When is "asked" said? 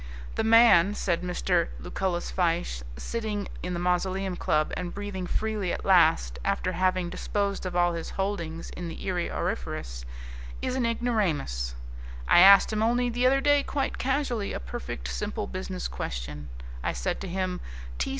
12.39-12.73